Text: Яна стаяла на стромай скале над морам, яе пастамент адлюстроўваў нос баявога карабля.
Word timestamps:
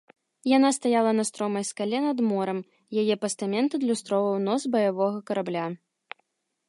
Яна 0.51 0.69
стаяла 0.77 1.11
на 1.17 1.25
стромай 1.29 1.65
скале 1.71 1.99
над 2.07 2.23
морам, 2.29 2.59
яе 3.03 3.15
пастамент 3.25 3.69
адлюстроўваў 3.79 4.43
нос 4.51 4.61
баявога 4.77 5.19
карабля. 5.29 5.65